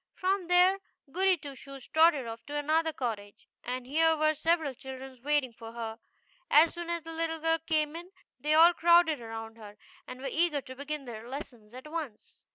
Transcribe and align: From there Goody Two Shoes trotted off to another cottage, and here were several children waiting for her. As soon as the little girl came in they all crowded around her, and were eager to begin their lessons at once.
From 0.15 0.47
there 0.47 0.79
Goody 1.11 1.37
Two 1.37 1.53
Shoes 1.53 1.87
trotted 1.87 2.25
off 2.25 2.43
to 2.47 2.55
another 2.55 2.91
cottage, 2.91 3.47
and 3.63 3.85
here 3.85 4.17
were 4.17 4.33
several 4.33 4.73
children 4.73 5.15
waiting 5.23 5.53
for 5.53 5.73
her. 5.73 5.99
As 6.49 6.73
soon 6.73 6.89
as 6.89 7.03
the 7.03 7.13
little 7.13 7.37
girl 7.37 7.59
came 7.59 7.95
in 7.95 8.09
they 8.39 8.55
all 8.55 8.73
crowded 8.73 9.21
around 9.21 9.57
her, 9.57 9.77
and 10.07 10.19
were 10.19 10.27
eager 10.31 10.61
to 10.61 10.75
begin 10.75 11.05
their 11.05 11.29
lessons 11.29 11.75
at 11.75 11.87
once. 11.87 12.41